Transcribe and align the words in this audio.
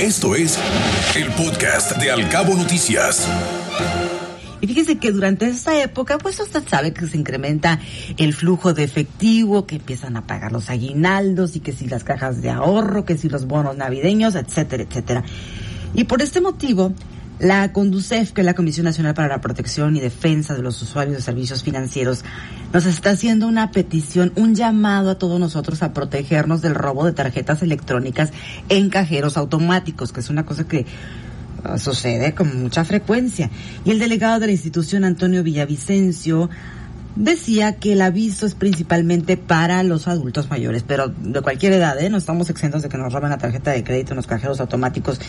Esto 0.00 0.36
es 0.36 0.56
el 1.16 1.26
podcast 1.32 1.96
de 1.96 2.12
Alcabo 2.12 2.54
Noticias. 2.54 3.26
Y 4.60 4.68
fíjese 4.68 4.98
que 4.98 5.10
durante 5.10 5.46
esta 5.46 5.82
época, 5.82 6.18
pues 6.18 6.38
usted 6.38 6.62
sabe 6.68 6.92
que 6.92 7.04
se 7.08 7.16
incrementa 7.16 7.80
el 8.16 8.32
flujo 8.32 8.74
de 8.74 8.84
efectivo, 8.84 9.66
que 9.66 9.76
empiezan 9.76 10.16
a 10.16 10.24
pagar 10.24 10.52
los 10.52 10.70
aguinaldos 10.70 11.56
y 11.56 11.60
que 11.60 11.72
si 11.72 11.88
las 11.88 12.04
cajas 12.04 12.40
de 12.42 12.50
ahorro, 12.50 13.04
que 13.04 13.18
si 13.18 13.28
los 13.28 13.48
bonos 13.48 13.76
navideños, 13.76 14.36
etcétera, 14.36 14.84
etcétera. 14.84 15.24
Y 15.94 16.04
por 16.04 16.22
este 16.22 16.40
motivo, 16.40 16.92
la 17.38 17.72
CONDUCEF, 17.72 18.32
que 18.32 18.40
es 18.40 18.44
la 18.44 18.54
Comisión 18.54 18.84
Nacional 18.84 19.14
para 19.14 19.28
la 19.28 19.40
Protección 19.40 19.96
y 19.96 20.00
Defensa 20.00 20.54
de 20.54 20.62
los 20.62 20.80
Usuarios 20.82 21.16
de 21.16 21.22
Servicios 21.22 21.62
Financieros, 21.62 22.24
nos 22.72 22.86
está 22.86 23.10
haciendo 23.10 23.46
una 23.46 23.70
petición, 23.70 24.32
un 24.36 24.54
llamado 24.54 25.10
a 25.10 25.18
todos 25.18 25.38
nosotros 25.38 25.82
a 25.82 25.92
protegernos 25.92 26.62
del 26.62 26.74
robo 26.74 27.04
de 27.04 27.12
tarjetas 27.12 27.62
electrónicas 27.62 28.32
en 28.68 28.90
cajeros 28.90 29.36
automáticos, 29.36 30.12
que 30.12 30.20
es 30.20 30.30
una 30.30 30.44
cosa 30.44 30.66
que 30.66 30.84
uh, 31.64 31.78
sucede 31.78 32.34
con 32.34 32.60
mucha 32.60 32.84
frecuencia. 32.84 33.50
Y 33.84 33.92
el 33.92 33.98
delegado 33.98 34.40
de 34.40 34.46
la 34.46 34.52
institución, 34.52 35.04
Antonio 35.04 35.42
Villavicencio, 35.44 36.50
decía 37.14 37.76
que 37.76 37.94
el 37.94 38.02
aviso 38.02 38.46
es 38.46 38.54
principalmente 38.54 39.36
para 39.36 39.82
los 39.82 40.08
adultos 40.08 40.50
mayores, 40.50 40.84
pero 40.86 41.08
de 41.08 41.40
cualquier 41.40 41.72
edad, 41.72 42.00
¿eh? 42.00 42.10
No 42.10 42.16
estamos 42.16 42.48
exentos 42.48 42.82
de 42.82 42.88
que 42.88 42.96
nos 42.96 43.12
roben 43.12 43.30
la 43.30 43.38
tarjeta 43.38 43.72
de 43.72 43.82
crédito 43.82 44.12
en 44.12 44.16
los 44.16 44.26
cajeros 44.26 44.60
automáticos 44.60 45.20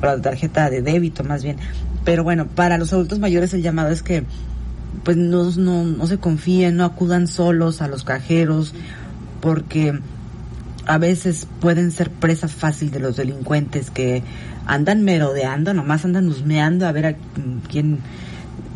o 0.00 0.06
la 0.06 0.20
tarjeta 0.20 0.70
de 0.70 0.82
débito 0.82 1.24
más 1.24 1.42
bien. 1.42 1.56
Pero 2.04 2.24
bueno, 2.24 2.46
para 2.46 2.78
los 2.78 2.92
adultos 2.92 3.18
mayores 3.18 3.52
el 3.54 3.62
llamado 3.62 3.90
es 3.90 4.02
que 4.02 4.24
pues 5.04 5.16
no, 5.16 5.50
no, 5.56 5.84
no 5.84 6.06
se 6.06 6.18
confíen, 6.18 6.76
no 6.76 6.84
acudan 6.84 7.26
solos 7.26 7.82
a 7.82 7.88
los 7.88 8.04
cajeros, 8.04 8.74
porque 9.40 9.98
a 10.86 10.98
veces 10.98 11.46
pueden 11.60 11.90
ser 11.90 12.10
presa 12.10 12.48
fácil 12.48 12.90
de 12.90 13.00
los 13.00 13.16
delincuentes 13.16 13.90
que 13.90 14.22
andan 14.66 15.04
merodeando, 15.04 15.74
nomás 15.74 16.04
andan 16.04 16.28
husmeando 16.28 16.86
a 16.86 16.92
ver 16.92 17.06
a 17.06 17.16
quién 17.68 17.98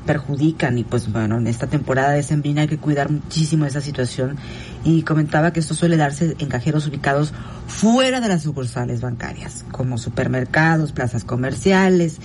perjudican 0.00 0.78
y 0.78 0.84
pues 0.84 1.10
bueno, 1.10 1.38
en 1.38 1.46
esta 1.46 1.66
temporada 1.66 2.12
de 2.12 2.22
Sembrina 2.22 2.62
hay 2.62 2.68
que 2.68 2.78
cuidar 2.78 3.10
muchísimo 3.10 3.66
esa 3.66 3.80
situación 3.80 4.36
y 4.84 5.02
comentaba 5.02 5.52
que 5.52 5.60
esto 5.60 5.74
suele 5.74 5.96
darse 5.96 6.36
en 6.38 6.48
cajeros 6.48 6.86
ubicados 6.86 7.32
fuera 7.66 8.20
de 8.20 8.28
las 8.28 8.42
sucursales 8.42 9.00
bancarias, 9.00 9.64
como 9.70 9.98
supermercados, 9.98 10.92
plazas 10.92 11.24
comerciales 11.24 12.18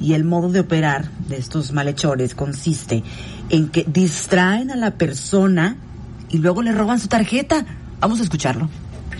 y 0.00 0.14
el 0.14 0.24
modo 0.24 0.50
de 0.50 0.60
operar 0.60 1.04
de 1.28 1.36
estos 1.36 1.72
malhechores 1.72 2.34
consiste 2.34 3.02
en 3.50 3.68
que 3.68 3.84
distraen 3.86 4.70
a 4.70 4.76
la 4.76 4.92
persona 4.92 5.76
y 6.28 6.38
luego 6.38 6.62
le 6.62 6.72
roban 6.72 6.98
su 6.98 7.08
tarjeta. 7.08 7.64
Vamos 8.00 8.20
a 8.20 8.24
escucharlo. 8.24 8.68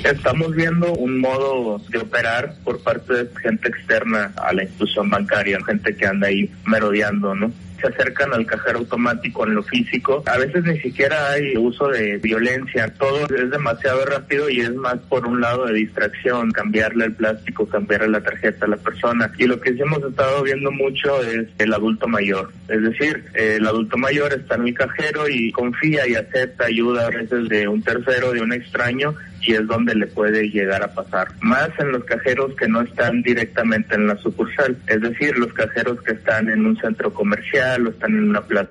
Estamos 0.05 0.53
viendo 0.57 0.93
un 0.95 1.21
modo 1.21 1.81
de 1.91 1.99
operar 1.99 2.57
por 2.65 2.83
parte 2.83 3.13
de 3.15 3.31
gente 3.41 3.69
externa 3.69 4.33
a 4.37 4.53
la 4.53 4.65
institución 4.65 5.09
bancaria, 5.09 5.59
gente 5.65 5.95
que 5.95 6.07
anda 6.07 6.27
ahí 6.27 6.51
merodeando, 6.67 7.35
¿no? 7.37 7.53
Se 7.83 7.89
acercan 7.89 8.33
al 8.33 8.47
cajero 8.47 8.79
automático 8.79 9.47
en 9.47 9.55
lo 9.57 9.63
físico. 9.63 10.23
A 10.27 10.39
veces 10.39 10.65
ni 10.65 10.79
siquiera 10.81 11.33
hay 11.33 11.57
uso 11.57 11.89
de 11.89 12.19
violencia, 12.19 12.95
todo 12.95 13.27
es 13.27 13.51
demasiado 13.51 14.05
rápido 14.07 14.49
y 14.49 14.61
es 14.61 14.75
más 14.75 14.99
por 15.09 15.27
un 15.27 15.41
lado 15.41 15.67
de 15.67 15.75
distracción, 15.75 16.51
cambiarle 16.53 17.07
el 17.07 17.15
plástico, 17.15 17.67
cambiarle 17.67 18.09
la 18.09 18.23
tarjeta 18.23 18.67
a 18.67 18.69
la 18.69 18.77
persona. 18.77 19.31
Y 19.37 19.47
lo 19.47 19.61
que 19.61 19.73
sí 19.73 19.81
hemos 19.81 20.03
estado 20.03 20.43
viendo 20.43 20.71
mucho 20.71 21.23
es 21.23 21.49
el 21.59 21.75
adulto 21.75 22.07
mayor. 22.09 22.53
Es 22.69 22.83
decir, 22.83 23.25
el 23.35 23.67
adulto 23.67 23.99
mayor 23.99 24.33
está 24.33 24.55
en 24.55 24.69
el 24.69 24.75
cajero 24.75 25.29
y 25.29 25.51
confía 25.53 26.07
y 26.07 26.15
acepta 26.15 26.67
ayuda 26.67 27.07
a 27.07 27.11
veces 27.11 27.49
de 27.49 27.67
un 27.69 27.83
tercero, 27.83 28.33
de 28.33 28.41
un 28.41 28.53
extraño, 28.53 29.15
y 29.43 29.55
es 29.55 29.67
donde 29.67 29.95
le 29.95 30.07
puede 30.07 30.49
llegar 30.49 30.83
a 30.83 30.95
pasar. 30.95 31.29
Más 31.41 31.71
en 31.79 31.93
los 31.93 32.05
cajeros 32.05 32.55
que 32.57 32.69
no 32.69 32.81
están 32.81 33.23
directamente 33.23 33.95
en 33.95 34.07
la 34.07 34.17
sucursal, 34.17 34.77
es 34.87 35.01
decir, 35.01 35.37
los 35.37 35.53
cajeros 35.53 36.01
que 36.03 36.13
están 36.13 36.49
en 36.49 36.65
un 36.65 36.77
centro 36.77 37.13
comercial 37.13 37.87
o 37.87 37.91
están 37.91 38.13
en 38.13 38.31
una 38.31 38.43
plaza. 38.43 38.71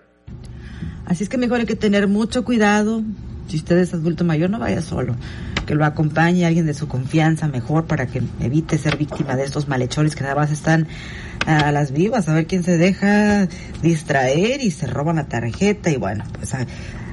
Así 1.05 1.23
es 1.23 1.29
que 1.29 1.37
mejor 1.37 1.59
hay 1.59 1.65
que 1.65 1.75
tener 1.75 2.07
mucho 2.07 2.45
cuidado. 2.45 3.03
Si 3.47 3.57
usted 3.57 3.77
es 3.79 3.93
adulto 3.93 4.23
mayor, 4.23 4.49
no 4.49 4.59
vaya 4.59 4.81
solo. 4.81 5.15
Que 5.65 5.75
lo 5.75 5.83
acompañe 5.83 6.45
alguien 6.45 6.65
de 6.65 6.73
su 6.73 6.87
confianza 6.87 7.47
mejor 7.47 7.85
para 7.85 8.07
que 8.07 8.21
evite 8.39 8.77
ser 8.77 8.97
víctima 8.97 9.35
de 9.35 9.43
estos 9.43 9.67
malhechores 9.67 10.15
que 10.15 10.23
nada 10.23 10.35
más 10.35 10.51
están 10.51 10.87
a 11.45 11.71
las 11.71 11.91
vivas, 11.91 12.29
a 12.29 12.33
ver 12.33 12.45
quién 12.45 12.63
se 12.63 12.77
deja 12.77 13.47
distraer 13.81 14.61
y 14.61 14.71
se 14.71 14.87
roban 14.87 15.15
la 15.15 15.27
tarjeta 15.27 15.89
y 15.89 15.97
bueno, 15.97 16.23
pues 16.37 16.53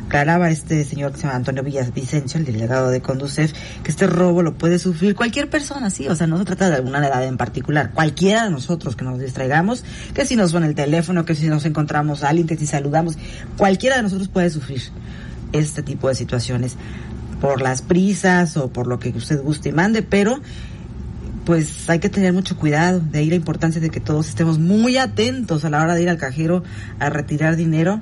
aclaraba 0.08 0.48
este 0.48 0.86
señor 0.86 1.12
que 1.12 1.18
se 1.18 1.24
llama 1.24 1.36
Antonio 1.36 1.62
Villavicencio, 1.62 2.40
el 2.40 2.46
delegado 2.46 2.88
de 2.88 3.02
Conducef, 3.02 3.52
que 3.82 3.90
este 3.90 4.06
robo 4.06 4.42
lo 4.42 4.54
puede 4.54 4.78
sufrir 4.78 5.14
cualquier 5.14 5.50
persona, 5.50 5.90
sí, 5.90 6.08
o 6.08 6.16
sea, 6.16 6.26
no 6.26 6.38
se 6.38 6.46
trata 6.46 6.70
de 6.70 6.76
alguna 6.76 7.06
edad 7.06 7.22
en 7.24 7.36
particular, 7.36 7.90
cualquiera 7.92 8.44
de 8.44 8.50
nosotros 8.50 8.96
que 8.96 9.04
nos 9.04 9.20
distraigamos, 9.20 9.84
que 10.14 10.24
si 10.24 10.34
nos 10.34 10.52
suena 10.52 10.66
el 10.66 10.74
teléfono, 10.74 11.26
que 11.26 11.34
si 11.34 11.48
nos 11.48 11.66
encontramos 11.66 12.24
a 12.24 12.30
alguien, 12.30 12.46
que 12.46 12.56
si 12.56 12.66
saludamos, 12.66 13.18
cualquiera 13.58 13.96
de 13.96 14.02
nosotros 14.02 14.28
puede 14.28 14.48
sufrir 14.48 14.80
este 15.52 15.82
tipo 15.82 16.08
de 16.08 16.14
situaciones 16.14 16.76
por 17.42 17.60
las 17.60 17.82
prisas 17.82 18.56
o 18.56 18.70
por 18.70 18.86
lo 18.86 18.98
que 18.98 19.10
usted 19.10 19.42
guste 19.42 19.68
y 19.68 19.72
mande, 19.72 20.02
pero 20.02 20.40
pues 21.44 21.88
hay 21.90 21.98
que 21.98 22.08
tener 22.08 22.32
mucho 22.32 22.56
cuidado, 22.56 23.00
de 23.00 23.18
ahí 23.18 23.28
la 23.28 23.36
importancia 23.36 23.78
de 23.78 23.90
que 23.90 24.00
todos 24.00 24.30
estemos 24.30 24.58
muy 24.58 24.96
atentos 24.96 25.66
a 25.66 25.70
la 25.70 25.82
hora 25.82 25.94
de 25.94 26.02
ir 26.02 26.08
al 26.08 26.16
cajero 26.16 26.62
a 26.98 27.10
retirar 27.10 27.56
dinero 27.56 28.00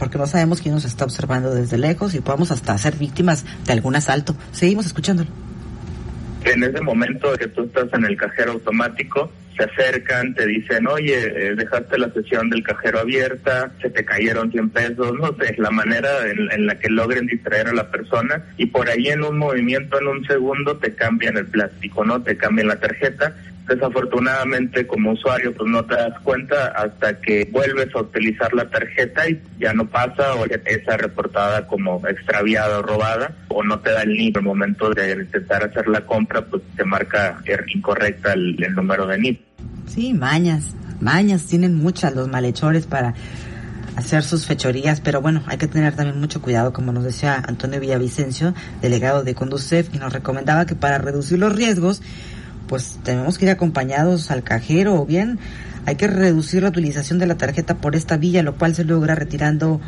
porque 0.00 0.18
no 0.18 0.26
sabemos 0.26 0.60
quién 0.60 0.74
nos 0.74 0.84
está 0.84 1.04
observando 1.04 1.54
desde 1.54 1.78
lejos 1.78 2.14
y 2.14 2.20
podemos 2.20 2.50
hasta 2.50 2.76
ser 2.78 2.96
víctimas 2.96 3.44
de 3.66 3.72
algún 3.72 3.94
asalto. 3.94 4.34
Seguimos 4.50 4.86
escuchándolo. 4.86 5.30
En 6.44 6.64
ese 6.64 6.80
momento 6.80 7.32
que 7.34 7.48
tú 7.48 7.64
estás 7.64 7.86
en 7.92 8.06
el 8.06 8.16
cajero 8.16 8.52
automático, 8.52 9.30
se 9.56 9.64
acercan, 9.64 10.34
te 10.34 10.46
dicen, 10.46 10.86
oye, 10.86 11.18
eh, 11.18 11.54
dejaste 11.54 11.98
la 11.98 12.10
sesión 12.12 12.48
del 12.48 12.62
cajero 12.62 13.00
abierta, 13.00 13.70
se 13.82 13.90
te 13.90 14.04
cayeron 14.06 14.50
100 14.50 14.70
pesos, 14.70 15.12
no 15.20 15.36
sé, 15.38 15.54
la 15.58 15.70
manera 15.70 16.08
en, 16.30 16.50
en, 16.50 16.66
la 16.66 16.78
que 16.78 16.88
logren 16.88 17.26
distraer 17.26 17.68
a 17.68 17.74
la 17.74 17.90
persona 17.90 18.42
y 18.56 18.66
por 18.66 18.88
ahí 18.88 19.08
en 19.08 19.22
un 19.22 19.36
movimiento, 19.36 20.00
en 20.00 20.08
un 20.08 20.26
segundo, 20.26 20.78
te 20.78 20.94
cambian 20.94 21.36
el 21.36 21.46
plástico, 21.46 22.06
¿no? 22.06 22.22
Te 22.22 22.38
cambian 22.38 22.68
la 22.68 22.80
tarjeta 22.80 23.34
desafortunadamente 23.68 24.86
como 24.86 25.12
usuario 25.12 25.54
pues 25.54 25.70
no 25.70 25.84
te 25.84 25.94
das 25.94 26.18
cuenta 26.20 26.66
hasta 26.68 27.20
que 27.20 27.48
vuelves 27.52 27.94
a 27.94 28.00
utilizar 28.00 28.52
la 28.54 28.68
tarjeta 28.68 29.28
y 29.28 29.40
ya 29.58 29.72
no 29.72 29.86
pasa 29.86 30.34
o 30.34 30.44
está 30.44 30.96
reportada 30.96 31.66
como 31.66 32.06
extraviada 32.06 32.78
o 32.78 32.82
robada 32.82 33.36
o 33.48 33.62
no 33.62 33.78
te 33.80 33.90
da 33.90 34.02
el 34.02 34.16
NIP. 34.16 34.36
el 34.36 34.42
momento 34.42 34.90
de 34.90 35.12
intentar 35.12 35.64
hacer 35.64 35.88
la 35.88 36.04
compra 36.04 36.44
pues 36.44 36.62
te 36.76 36.84
marca 36.84 37.40
er, 37.44 37.64
incorrecta 37.74 38.32
el, 38.32 38.56
número 38.74 39.06
de 39.06 39.18
NIP. 39.18 39.40
Sí, 39.86 40.14
mañas, 40.14 40.74
mañas 41.00 41.46
tienen 41.46 41.74
muchas 41.76 42.14
los 42.14 42.28
malhechores 42.28 42.86
para 42.86 43.14
hacer 43.96 44.22
sus 44.22 44.46
fechorías, 44.46 45.00
pero 45.00 45.20
bueno, 45.20 45.42
hay 45.46 45.58
que 45.58 45.66
tener 45.66 45.94
también 45.94 46.18
mucho 46.18 46.40
cuidado, 46.40 46.72
como 46.72 46.92
nos 46.92 47.04
decía 47.04 47.42
Antonio 47.46 47.80
Villavicencio, 47.80 48.54
delegado 48.80 49.24
de 49.24 49.34
Conducef, 49.34 49.94
y 49.94 49.98
nos 49.98 50.12
recomendaba 50.12 50.64
que 50.66 50.74
para 50.74 50.98
reducir 50.98 51.38
los 51.38 51.54
riesgos, 51.54 52.02
pues 52.70 53.00
tenemos 53.02 53.36
que 53.36 53.46
ir 53.46 53.50
acompañados 53.50 54.30
al 54.30 54.44
cajero 54.44 54.94
o 54.94 55.04
bien 55.04 55.40
hay 55.86 55.96
que 55.96 56.06
reducir 56.06 56.62
la 56.62 56.68
utilización 56.68 57.18
de 57.18 57.26
la 57.26 57.34
tarjeta 57.34 57.78
por 57.78 57.96
esta 57.96 58.16
vía, 58.16 58.44
lo 58.44 58.54
cual 58.54 58.76
se 58.76 58.84
logra 58.84 59.16
retirando 59.16 59.80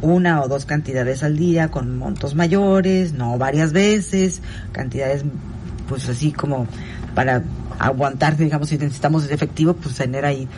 una 0.00 0.40
o 0.40 0.48
dos 0.48 0.64
cantidades 0.64 1.22
al 1.22 1.36
día 1.36 1.70
con 1.70 1.98
montos 1.98 2.34
mayores, 2.34 3.12
no 3.12 3.36
varias 3.36 3.74
veces, 3.74 4.40
cantidades 4.72 5.22
pues 5.86 6.08
así 6.08 6.32
como 6.32 6.66
para 7.14 7.42
aguantar, 7.78 8.38
digamos, 8.38 8.70
si 8.70 8.78
necesitamos 8.78 9.30
efectivo, 9.30 9.74
pues 9.74 9.96
tener 9.96 10.24
ahí 10.24 10.48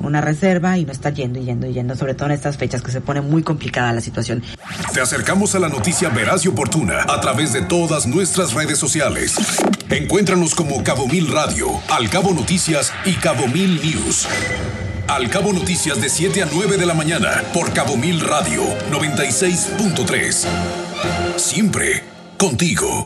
una 0.00 0.20
reserva 0.20 0.76
y 0.76 0.84
no 0.84 0.92
estar 0.92 1.14
yendo 1.14 1.38
y 1.38 1.44
yendo 1.46 1.66
y 1.66 1.72
yendo, 1.72 1.96
sobre 1.96 2.12
todo 2.12 2.26
en 2.26 2.32
estas 2.32 2.58
fechas 2.58 2.82
que 2.82 2.92
se 2.92 3.00
pone 3.00 3.22
muy 3.22 3.42
complicada 3.42 3.94
la 3.94 4.02
situación. 4.02 4.42
Te 4.92 5.00
acercamos 5.00 5.54
a 5.54 5.58
la 5.58 5.70
noticia 5.70 6.10
veraz 6.10 6.44
y 6.44 6.48
oportuna 6.48 7.02
a 7.08 7.18
través 7.22 7.54
de 7.54 7.62
todas 7.62 8.06
nuestras 8.06 8.52
redes 8.52 8.78
sociales. 8.78 9.36
Encuéntranos 9.90 10.54
como 10.54 10.84
Cabo 10.84 11.08
Mil 11.08 11.32
Radio, 11.32 11.66
Al 11.88 12.08
Cabo 12.08 12.32
Noticias 12.32 12.92
y 13.04 13.14
Cabo 13.14 13.48
Mil 13.48 13.80
News. 13.82 14.28
Al 15.08 15.28
Cabo 15.28 15.52
Noticias 15.52 16.00
de 16.00 16.08
7 16.08 16.42
a 16.42 16.48
9 16.50 16.76
de 16.76 16.86
la 16.86 16.94
mañana 16.94 17.42
por 17.52 17.72
Cabo 17.72 17.96
Mil 17.96 18.20
Radio 18.20 18.62
96.3. 18.90 20.46
Siempre 21.36 22.04
contigo. 22.38 22.90